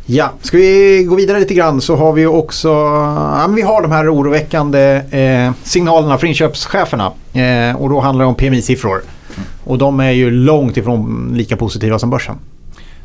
Ja, 0.07 0.33
ska 0.43 0.57
vi 0.57 1.05
gå 1.09 1.15
vidare 1.15 1.41
lite 1.41 1.55
grann 1.55 1.81
så 1.81 1.97
har 1.97 2.13
vi 2.13 2.27
också 2.27 2.69
ja, 2.69 3.51
vi 3.57 3.63
har 3.63 3.83
de 3.83 3.93
här 3.93 4.15
oroväckande 4.15 5.03
eh, 5.11 5.53
signalerna 5.63 6.19
från 6.19 6.29
inköpscheferna. 6.29 7.13
Eh, 7.33 7.77
och 7.77 7.91
då 7.91 8.01
handlar 8.01 8.25
det 8.25 8.29
om 8.29 8.35
PMI-siffror. 8.35 9.03
Mm. 9.37 9.49
Och 9.65 9.79
de 9.79 10.01
är 10.01 10.11
ju 10.11 10.31
långt 10.31 10.77
ifrån 10.77 11.33
lika 11.37 11.57
positiva 11.57 11.99
som 11.99 12.11
börsen. 12.11 12.37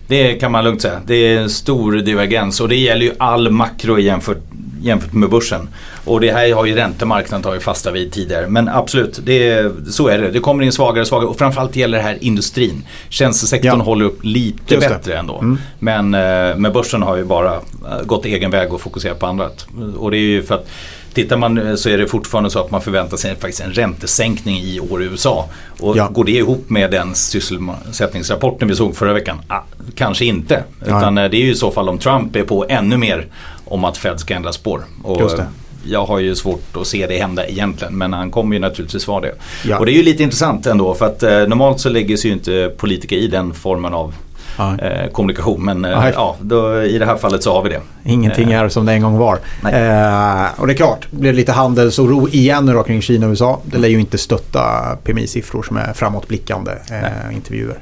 Det 0.08 0.34
kan 0.34 0.52
man 0.52 0.64
lugnt 0.64 0.82
säga. 0.82 1.02
Det 1.06 1.16
är 1.16 1.40
en 1.40 1.50
stor 1.50 1.92
divergens 1.92 2.62
och 2.62 2.70
det 2.70 2.76
gäller 2.76 3.06
ju 3.06 3.12
all 3.18 3.50
makro 3.50 4.00
jämfört, 4.00 4.42
jämfört 4.82 5.14
med 5.14 5.30
börsen. 5.30 5.70
Och 6.06 6.22
det 6.22 6.32
här 6.32 6.54
har 6.54 6.66
ju 6.66 6.76
räntemarknaden 6.76 7.44
tagit 7.44 7.64
fasta 7.64 7.92
vid 7.92 8.12
tidigare. 8.12 8.48
Men 8.48 8.70
absolut, 8.70 9.20
det, 9.24 9.72
så 9.90 10.08
är 10.08 10.18
det. 10.18 10.32
Det 10.32 10.40
kommer 10.40 10.64
in 10.64 10.72
svagare 10.72 11.02
och 11.02 11.08
svagare 11.08 11.28
och 11.28 11.38
framförallt 11.38 11.76
gäller 11.76 11.98
det 11.98 12.04
här 12.04 12.18
industrin. 12.22 12.84
Tjänstesektorn 13.10 13.80
ja. 13.80 13.84
håller 13.84 14.06
upp 14.06 14.20
lite 14.24 14.74
Just 14.74 14.90
bättre 14.90 15.12
det. 15.12 15.18
ändå. 15.18 15.40
Mm. 15.40 15.58
Men 15.80 16.14
eh, 16.14 16.56
med 16.56 16.74
börsen 16.74 17.02
har 17.02 17.18
ju 17.18 17.24
bara 17.24 17.54
eh, 17.54 18.02
gått 18.06 18.26
egen 18.26 18.52
väg 18.52 18.74
och 18.74 18.82
fokuserat 18.82 19.20
på 19.20 19.26
annat. 19.26 19.68
Och 19.98 20.12
det 20.12 20.18
är 20.18 20.20
ju 20.20 20.44
för 20.44 20.56
att 20.56 20.68
Tittar 21.14 21.38
man 21.38 21.68
eh, 21.68 21.76
så 21.76 21.90
är 21.90 21.98
det 21.98 22.08
fortfarande 22.08 22.50
så 22.50 22.60
att 22.60 22.72
man 22.72 22.82
förväntar 22.82 23.18
sig 23.18 23.36
faktiskt 23.36 23.62
en 23.62 23.74
räntesänkning 23.74 24.58
i 24.58 24.80
år 24.80 25.04
i 25.04 25.06
USA. 25.06 25.50
Och 25.80 25.98
ja. 25.98 26.08
går 26.08 26.24
det 26.24 26.32
ihop 26.32 26.70
med 26.70 26.92
den 26.92 27.16
sysselsättningsrapporten 27.16 28.68
vi 28.68 28.76
såg 28.76 28.96
förra 28.96 29.14
veckan? 29.14 29.38
Ah, 29.48 29.62
kanske 29.96 30.26
inte. 30.26 30.64
Utan 30.82 31.16
det 31.16 31.22
är 31.22 31.34
ju 31.36 31.52
i 31.52 31.56
så 31.56 31.72
fall 31.72 31.90
om 31.90 31.98
Trump 31.98 32.36
är 32.36 32.44
på 32.44 32.66
ännu 32.70 32.98
mer 32.98 33.28
om 33.70 33.84
att 33.84 33.98
Fed 33.98 34.20
ska 34.20 34.34
ändra 34.34 34.52
spår. 34.52 34.84
Och 35.04 35.32
jag 35.84 36.06
har 36.06 36.20
ju 36.20 36.36
svårt 36.36 36.78
att 36.78 36.88
se 36.88 37.08
det 37.08 37.18
hända 37.18 37.48
egentligen 37.48 37.98
men 37.98 38.14
han 38.14 38.32
kommer 38.32 38.56
ju 38.56 38.60
naturligtvis 38.60 39.08
vara 39.08 39.22
det. 39.22 39.34
Ja. 39.66 39.80
Och 39.80 39.86
det 39.86 39.92
är 39.92 39.96
ju 39.96 40.04
lite 40.04 40.24
intressant 40.24 40.66
ändå 40.66 40.94
för 40.94 41.06
att 41.06 41.24
eh, 41.24 41.30
normalt 41.32 41.80
så 41.80 41.90
lägger 41.90 42.18
sig 42.18 42.30
ju 42.30 42.36
inte 42.38 42.72
politiker 42.78 43.16
i 43.16 43.28
den 43.28 43.54
formen 43.54 43.94
av 43.94 44.14
eh, 44.60 45.12
kommunikation. 45.12 45.66
Men 45.66 45.86
eh, 45.86 46.10
ja, 46.14 46.36
då, 46.42 46.84
i 46.84 46.98
det 46.98 47.06
här 47.06 47.18
fallet 47.18 47.44
så 47.44 47.54
har 47.54 47.64
vi 47.64 47.70
det. 47.70 47.82
Ingenting 48.04 48.52
eh. 48.52 48.60
är 48.60 48.70
som 48.70 48.86
det 48.86 48.94
en 48.94 49.02
gång 49.02 49.18
var. 49.18 49.34
Eh, 49.64 50.60
och 50.60 50.68
det 50.68 50.74
är 50.74 50.78
klart, 50.78 51.08
det 51.12 51.18
blir 51.18 51.34
lite 51.34 51.52
handelsoro 51.52 52.28
igen 52.28 52.66
nu 52.66 52.74
då 52.74 52.84
kring 52.84 53.02
Kina 53.02 53.26
och 53.26 53.30
USA. 53.30 53.60
Det 53.64 53.78
lär 53.78 53.90
ju 53.90 54.00
inte 54.00 54.18
stötta 54.18 54.62
PMI-siffror 55.04 55.64
som 55.64 55.78
är 55.78 55.94
framåtblickande 55.94 56.72
eh, 56.72 57.36
intervjuer. 57.36 57.78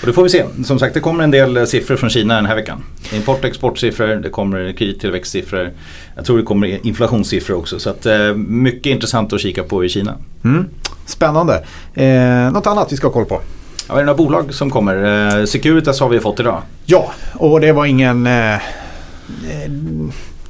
Och 0.00 0.06
det 0.06 0.12
får 0.12 0.22
vi 0.22 0.28
se. 0.28 0.44
Som 0.64 0.78
sagt 0.78 0.94
det 0.94 1.00
kommer 1.00 1.24
en 1.24 1.30
del 1.30 1.66
siffror 1.66 1.96
från 1.96 2.10
Kina 2.10 2.34
den 2.34 2.46
här 2.46 2.54
veckan. 2.54 2.82
Import 3.12 3.38
och 3.38 3.44
exportsiffror, 3.44 4.14
det 4.14 4.30
kommer 4.30 4.72
kredittillväxtsiffror. 4.72 5.70
Jag 6.16 6.24
tror 6.24 6.38
det 6.38 6.44
kommer 6.44 6.86
inflationssiffror 6.86 7.56
också. 7.56 7.78
Så 7.78 7.90
att, 7.90 8.06
eh, 8.06 8.34
mycket 8.34 8.86
intressant 8.86 9.32
att 9.32 9.40
kika 9.40 9.62
på 9.62 9.84
i 9.84 9.88
Kina. 9.88 10.14
Mm. 10.44 10.64
Spännande. 11.06 11.64
Eh, 11.94 12.52
något 12.52 12.66
annat 12.66 12.92
vi 12.92 12.96
ska 12.96 13.06
ha 13.06 13.12
koll 13.12 13.24
på? 13.24 13.40
Ja, 13.88 13.94
är 13.94 13.98
det 13.98 14.04
några 14.04 14.16
bolag 14.16 14.54
som 14.54 14.70
kommer? 14.70 15.38
Eh, 15.38 15.44
Securitas 15.44 16.00
har 16.00 16.08
vi 16.08 16.20
fått 16.20 16.40
idag. 16.40 16.62
Ja, 16.84 17.12
och 17.34 17.60
det 17.60 17.72
var 17.72 17.86
ingen... 17.86 18.26
Eh, 18.26 18.60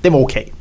det 0.01 0.11
var 0.11 0.21
okej. 0.21 0.53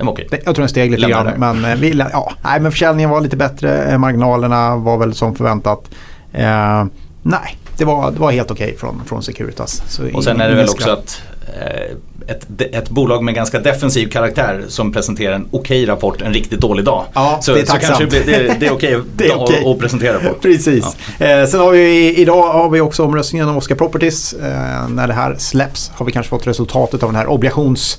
Okay. 0.00 0.26
Jag 0.30 0.54
tror 0.54 0.62
den 0.62 0.68
steg 0.68 0.90
lite 0.90 1.10
grann. 1.10 1.30
Men, 1.36 1.64
eh, 1.64 1.76
vi, 1.76 1.90
ja, 2.12 2.32
nej, 2.44 2.60
men 2.60 2.72
försäljningen 2.72 3.10
var 3.10 3.20
lite 3.20 3.36
bättre. 3.36 3.84
Eh, 3.84 3.98
marginalerna 3.98 4.76
var 4.76 4.98
väl 4.98 5.14
som 5.14 5.34
förväntat. 5.34 5.90
Eh, 6.32 6.84
nej, 7.22 7.58
det 7.78 7.84
var, 7.84 8.10
det 8.10 8.20
var 8.20 8.30
helt 8.30 8.50
okej 8.50 8.66
okay 8.66 8.76
från, 8.76 9.02
från 9.06 9.22
Securitas. 9.22 9.82
Så 9.88 10.02
och 10.14 10.24
sen 10.24 10.40
är 10.40 10.48
det 10.48 10.54
väl 10.54 10.68
också 10.68 10.90
att 10.90 11.22
eh, 11.46 11.96
ett, 12.28 12.46
ett 12.60 12.90
bolag 12.90 13.24
med 13.24 13.34
ganska 13.34 13.60
defensiv 13.60 14.08
karaktär 14.08 14.64
som 14.68 14.92
presenterar 14.92 15.34
en 15.34 15.48
okej 15.50 15.86
rapport 15.86 16.22
en 16.22 16.32
riktigt 16.32 16.60
dålig 16.60 16.84
dag. 16.84 17.04
Ja, 17.12 17.38
så, 17.42 17.54
det 17.54 17.60
är 17.60 17.66
så 17.66 17.76
kanske 17.76 18.06
det, 18.06 18.22
det, 18.22 18.56
det 18.60 18.66
är 18.66 18.72
okej 18.72 19.00
det 19.16 19.28
är 19.28 19.42
okay. 19.42 19.70
att 19.70 19.78
presentera 19.78 20.18
på. 20.18 20.34
Precis. 20.42 20.96
Ja. 21.18 21.26
Eh, 21.26 21.46
sen 21.46 21.60
har 21.60 21.72
vi 21.72 22.16
idag 22.16 22.52
har 22.52 22.70
vi 22.70 22.80
också 22.80 23.04
omröstningen 23.04 23.48
om 23.48 23.56
Oscar 23.56 23.74
Properties. 23.74 24.32
Eh, 24.32 24.88
när 24.88 25.06
det 25.06 25.14
här 25.14 25.34
släpps 25.38 25.90
har 25.94 26.06
vi 26.06 26.12
kanske 26.12 26.30
fått 26.30 26.46
resultatet 26.46 27.02
av 27.02 27.08
den 27.08 27.16
här 27.16 27.26
obligations 27.26 27.98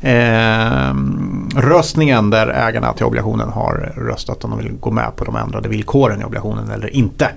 eh, 0.00 0.94
röstningen 1.56 2.30
där 2.30 2.48
ägarna 2.48 2.92
till 2.92 3.04
obligationen 3.04 3.48
har 3.48 3.92
röstat 3.96 4.44
om 4.44 4.50
de 4.50 4.58
vill 4.58 4.72
gå 4.72 4.90
med 4.90 5.16
på 5.16 5.24
de 5.24 5.36
ändrade 5.36 5.68
villkoren 5.68 6.20
i 6.20 6.24
obligationen 6.24 6.70
eller 6.70 6.96
inte. 6.96 7.28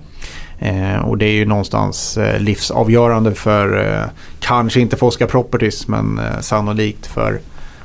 Eh, 0.63 0.99
och 0.99 1.17
det 1.17 1.25
är 1.25 1.31
ju 1.31 1.45
någonstans 1.45 2.17
eh, 2.17 2.39
livsavgörande 2.39 3.33
för, 3.33 3.93
eh, 3.93 4.09
kanske 4.39 4.79
inte 4.79 4.97
för 4.97 5.07
Oscar 5.07 5.27
Properties 5.27 5.87
men 5.87 6.19
eh, 6.19 6.39
sannolikt 6.39 7.05
för 7.05 7.39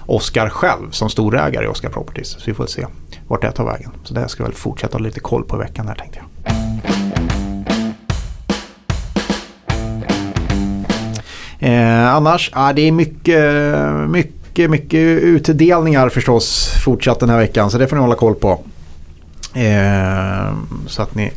Oscar 0.06 0.48
själv 0.48 0.90
som 0.90 1.10
storägare 1.10 1.64
i 1.64 1.68
Oscar 1.68 1.88
Properties. 1.88 2.28
Så 2.28 2.40
vi 2.44 2.54
får 2.54 2.66
se 2.66 2.86
vart 3.28 3.42
det 3.42 3.52
tar 3.52 3.64
vägen. 3.64 3.90
Så 4.04 4.14
det 4.14 4.28
ska 4.28 4.42
jag 4.42 4.48
väl 4.48 4.56
fortsätta 4.56 4.98
ha 4.98 5.04
lite 5.04 5.20
koll 5.20 5.44
på 5.44 5.56
i 5.56 5.58
veckan 5.58 5.88
här 5.88 5.94
tänkte 5.94 6.18
jag. 6.18 6.28
Eh, 11.60 12.14
annars, 12.14 12.50
ah, 12.52 12.72
det 12.72 12.82
är 12.82 12.92
mycket, 12.92 13.54
mycket, 14.10 14.70
mycket 14.70 15.00
utdelningar 15.22 16.08
förstås 16.08 16.74
fortsatt 16.84 17.20
den 17.20 17.30
här 17.30 17.38
veckan. 17.38 17.70
Så 17.70 17.78
det 17.78 17.88
får 17.88 17.96
ni 17.96 18.02
hålla 18.02 18.14
koll 18.14 18.34
på. 18.34 18.60
Eh, 19.54 20.52
så 20.86 21.02
att 21.02 21.14
ni 21.14 21.32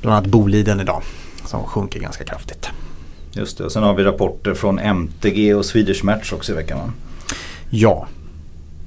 bland 0.00 0.16
annat 0.16 0.30
Boliden 0.30 0.80
idag 0.80 1.02
som 1.44 1.64
sjunker 1.64 2.00
ganska 2.00 2.24
kraftigt. 2.24 2.68
Just 3.32 3.58
det, 3.58 3.64
och 3.64 3.72
sen 3.72 3.82
har 3.82 3.94
vi 3.94 4.04
rapporter 4.04 4.54
från 4.54 4.78
MTG 4.78 5.54
och 5.54 5.64
Swedish 5.64 6.04
Match 6.04 6.32
också 6.32 6.52
i 6.52 6.54
veckan 6.54 6.78
va? 6.78 6.92
Ja, 7.70 8.06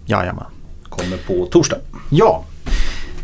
jajamän. 0.06 0.46
Kommer 0.90 1.18
på 1.18 1.46
torsdag. 1.46 1.78
Ja, 2.10 2.44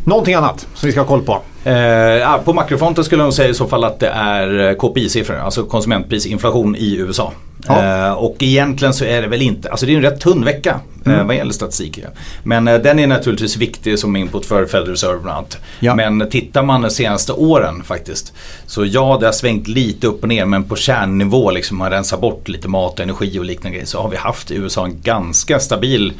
någonting 0.05 0.33
annat 0.33 0.67
som 0.73 0.87
vi 0.87 0.91
ska 0.91 1.01
ha 1.01 1.07
koll 1.07 1.21
på? 1.21 1.41
Eh, 1.69 2.37
på 2.43 2.53
makrofronten 2.53 3.03
skulle 3.03 3.23
jag 3.23 3.33
säga 3.33 3.49
i 3.49 3.53
så 3.53 3.67
fall 3.67 3.83
att 3.83 3.99
det 3.99 4.09
är 4.09 4.69
eh, 4.69 4.75
KPI-siffror, 4.75 5.39
alltså 5.39 5.63
konsumentprisinflation 5.63 6.75
i 6.75 6.95
USA. 6.95 7.31
Ja. 7.67 8.07
Eh, 8.07 8.13
och 8.13 8.35
egentligen 8.39 8.93
så 8.93 9.05
är 9.05 9.21
det 9.21 9.27
väl 9.27 9.41
inte, 9.41 9.71
alltså 9.71 9.85
det 9.85 9.91
är 9.91 9.95
en 9.95 10.01
rätt 10.01 10.19
tunn 10.19 10.45
vecka 10.45 10.79
eh, 11.05 11.13
mm. 11.13 11.27
vad 11.27 11.35
gäller 11.35 11.53
statistik. 11.53 11.99
Men 12.43 12.67
eh, 12.67 12.77
den 12.77 12.99
är 12.99 13.07
naturligtvis 13.07 13.57
viktig 13.57 13.99
som 13.99 14.15
input 14.15 14.45
för 14.45 14.65
Federal 14.65 14.89
Reserve 14.89 15.19
bland 15.19 15.37
annat. 15.37 15.57
Ja. 15.79 15.95
Men 15.95 16.29
tittar 16.29 16.63
man 16.63 16.81
de 16.81 16.89
senaste 16.89 17.31
åren 17.33 17.83
faktiskt. 17.83 18.33
Så 18.65 18.85
ja, 18.85 19.17
det 19.19 19.25
har 19.25 19.33
svängt 19.33 19.67
lite 19.67 20.07
upp 20.07 20.23
och 20.23 20.29
ner 20.29 20.45
men 20.45 20.63
på 20.63 20.75
kärnnivå, 20.75 21.51
liksom 21.51 21.77
man 21.77 21.91
rensar 21.91 22.17
bort 22.17 22.47
lite 22.47 22.67
mat 22.67 22.93
och 22.93 22.99
energi 22.99 23.39
och 23.39 23.45
liknande 23.45 23.75
grejer 23.75 23.87
så 23.87 24.01
har 24.01 24.09
vi 24.09 24.17
haft 24.17 24.51
i 24.51 24.55
USA 24.55 24.85
en 24.85 25.01
ganska 25.01 25.59
stabil 25.59 26.13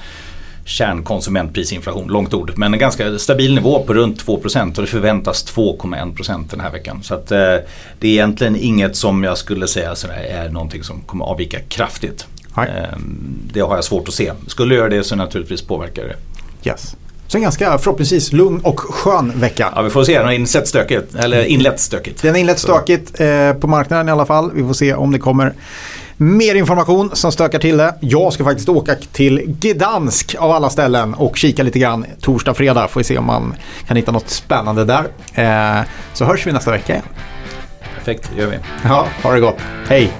kärnkonsumentprisinflation, 0.66 2.08
långt 2.08 2.34
ord. 2.34 2.54
Men 2.56 2.74
en 2.74 2.80
ganska 2.80 3.20
stabil 3.20 3.56
nivå 3.56 3.84
på 3.84 3.94
runt 3.94 4.26
2% 4.26 4.76
och 4.76 4.82
det 4.82 4.88
förväntas 4.88 5.46
2,1% 5.56 6.46
den 6.50 6.60
här 6.60 6.72
veckan. 6.72 7.04
Så 7.04 7.14
att, 7.14 7.32
eh, 7.32 7.38
det 8.00 8.08
är 8.08 8.12
egentligen 8.12 8.56
inget 8.56 8.96
som 8.96 9.24
jag 9.24 9.38
skulle 9.38 9.68
säga 9.68 9.96
sådär, 9.96 10.28
är 10.30 10.50
någonting 10.50 10.84
som 10.84 11.02
kommer 11.02 11.26
avvika 11.26 11.60
kraftigt. 11.60 12.28
Eh, 12.58 12.64
det 13.54 13.60
har 13.60 13.76
jag 13.76 13.84
svårt 13.84 14.08
att 14.08 14.14
se. 14.14 14.32
Skulle 14.48 14.76
göra 14.76 14.90
det 14.90 15.04
så 15.04 15.16
naturligtvis 15.16 15.62
påverkar 15.62 16.04
det. 16.04 16.16
Yes. 16.70 16.96
Så 17.28 17.38
en 17.38 17.42
ganska 17.42 17.78
förhoppningsvis 17.78 18.34
lugn 18.34 18.60
och 18.64 18.80
skön 18.80 19.34
vecka. 19.36 19.74
Ja, 19.76 19.82
vi 19.82 19.90
får 19.90 20.04
se. 20.04 20.18
Den 20.18 20.26
har 20.26 20.34
inlett 20.34 20.68
stökigt. 20.68 21.16
Eller 21.16 21.46
inlett 21.46 21.80
stökigt. 21.80 22.22
Den 22.22 22.32
har 22.32 22.40
inlett 22.40 22.60
stökigt 22.60 23.20
eh, 23.20 23.54
på 23.54 23.68
marknaden 23.68 24.10
i 24.10 24.12
alla 24.12 24.26
fall. 24.26 24.52
Vi 24.54 24.64
får 24.64 24.74
se 24.74 24.94
om 24.94 25.12
det 25.12 25.20
kommer 25.20 25.54
mer 26.18 26.56
information 26.56 27.10
som 27.14 27.32
stökar 27.32 27.60
till 27.60 27.78
det. 27.78 27.96
Jag 28.00 28.34
ska 28.34 28.44
faktiskt 28.44 28.70
åka 28.70 28.96
till 28.96 29.42
Gdansk 29.60 30.36
av 30.40 30.52
alla 30.52 30.70
ställen 30.70 31.14
och 31.14 31.38
kika 31.38 31.64
lite 31.64 31.80
grann 31.80 32.06
torsdag, 32.22 32.54
fredag. 32.54 32.88
Får 32.88 33.00
vi 33.00 33.04
se 33.04 33.18
om 33.18 33.26
man 33.26 33.56
kan 33.88 33.98
hitta 33.98 34.12
något 34.12 34.30
spännande 34.30 34.86
där. 34.86 35.04
Eh, 35.34 35.86
så 36.14 36.26
hörs 36.26 36.48
vi 36.48 36.52
nästa 36.52 36.72
vecka 36.72 36.94
igen. 36.94 37.06
Perfekt, 37.96 38.32
det 38.36 38.42
gör 38.42 38.50
vi. 38.50 38.58
Ja, 38.84 39.08
ha 39.24 39.32
det 39.32 39.40
gott. 39.40 39.58
Hej! 39.88 40.12